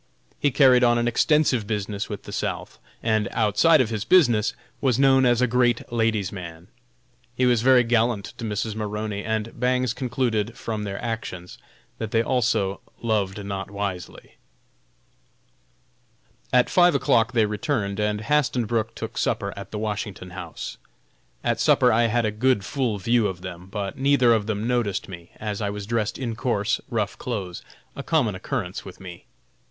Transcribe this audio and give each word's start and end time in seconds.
He 0.39 0.49
carried 0.49 0.83
on 0.83 0.97
an 0.97 1.07
extensive 1.07 1.67
business 1.67 2.09
with 2.09 2.23
the 2.23 2.31
South, 2.31 2.79
and, 3.03 3.27
outside 3.33 3.81
of 3.81 3.91
his 3.91 4.03
business, 4.03 4.53
was 4.81 4.97
known 4.97 5.27
as 5.27 5.43
a 5.43 5.45
great 5.47 5.91
ladies' 5.93 6.31
man. 6.31 6.69
He 7.35 7.45
was 7.45 7.61
very 7.61 7.83
gallant 7.83 8.33
to 8.39 8.43
Mrs. 8.43 8.73
Maroney, 8.73 9.23
and 9.23 9.59
Bangs 9.59 9.93
concluded, 9.93 10.57
from 10.57 10.85
their 10.85 10.99
actions, 11.03 11.59
that 11.99 12.09
they 12.09 12.23
also 12.23 12.81
"loved 13.03 13.45
not 13.45 13.69
wisely." 13.69 14.37
At 16.51 16.67
five 16.67 16.95
o'clock 16.95 17.33
they 17.33 17.45
returned 17.45 17.99
and 17.99 18.21
Hastenbrook 18.21 18.95
took 18.95 19.19
supper 19.19 19.53
at 19.55 19.69
the 19.69 19.77
Washington 19.77 20.31
House. 20.31 20.77
At 21.43 21.59
supper 21.59 21.93
I 21.93 22.07
had 22.07 22.25
a 22.25 22.31
good 22.31 22.65
full 22.65 22.97
view 22.97 23.27
of 23.27 23.41
them, 23.41 23.67
but 23.67 23.99
neither 23.99 24.33
of 24.33 24.47
them 24.47 24.67
noticed 24.67 25.07
me, 25.07 25.29
as 25.35 25.61
I 25.61 25.69
was 25.69 25.85
dressed 25.85 26.17
in 26.17 26.35
coarse, 26.35 26.81
rough 26.89 27.19
clothes 27.19 27.61
a 27.95 28.01
common 28.01 28.33
occurrence 28.33 28.83
with 28.83 28.99
me. 28.99 29.27